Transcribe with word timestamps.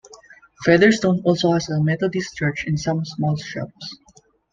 Featherstone 0.65 1.21
also 1.25 1.51
has 1.51 1.69
a 1.69 1.79
Methodist 1.79 2.35
church 2.35 2.65
and 2.65 2.79
some 2.79 3.05
small 3.05 3.37
shops. 3.37 3.99